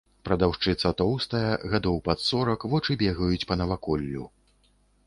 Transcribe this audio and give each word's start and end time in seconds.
Прадаўшчыца 0.27 0.91
тоўстая, 1.01 1.51
гадоў 1.75 2.01
пад 2.09 2.27
сорак, 2.31 2.59
вочы 2.73 2.91
бегаюць 3.05 3.47
па 3.53 3.61
наваколлю. 3.65 4.29